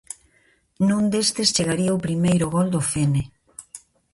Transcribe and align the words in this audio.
Nun 0.87 1.03
destes 1.13 1.49
chegaría 1.55 1.97
o 1.97 2.03
primeiro 2.05 2.45
gol 2.55 2.67
do 2.73 2.81
Fene. 2.91 3.23